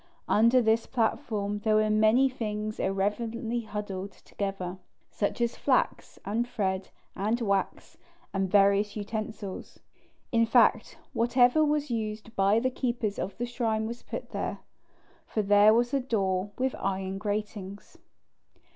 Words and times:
Under 0.27 0.63
this 0.63 0.87
platform 0.87 1.59
there 1.59 1.75
were 1.75 1.91
many 1.91 2.27
things 2.27 2.79
irreverently 2.79 3.61
huddled 3.61 4.11
together, 4.13 4.79
such 5.11 5.39
as 5.41 5.55
flax 5.55 6.17
and 6.25 6.47
thread 6.49 6.89
and 7.15 7.39
wax, 7.39 7.99
and 8.33 8.49
various 8.49 8.95
utensils. 8.95 9.77
In 10.31 10.47
fact, 10.47 10.97
whatever 11.13 11.63
was 11.63 11.91
used 11.91 12.35
by 12.35 12.59
the 12.59 12.71
keepers 12.71 13.19
of 13.19 13.37
the 13.37 13.45
shrine 13.45 13.85
was 13.85 14.01
put 14.01 14.31
there, 14.31 14.61
for 15.27 15.43
there 15.43 15.71
was 15.71 15.93
a 15.93 15.99
door 15.99 16.49
with 16.57 16.73
iron 16.79 17.19
gratings. 17.19 17.99